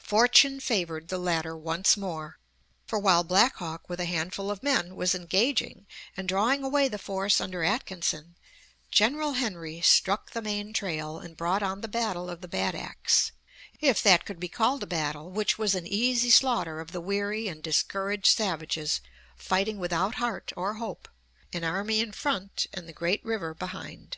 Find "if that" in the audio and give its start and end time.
13.78-14.24